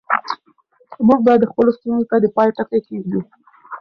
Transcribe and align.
موږ 1.07 1.19
باید 1.25 1.49
خپلو 1.51 1.71
ستونزو 1.77 2.09
ته 2.09 2.15
د 2.19 2.25
پای 2.35 2.49
ټکی 2.57 2.79
کېږدو. 2.87 3.19